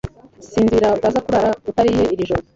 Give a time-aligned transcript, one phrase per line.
[0.49, 2.43] Sinzira utaza kurara utariye iri joro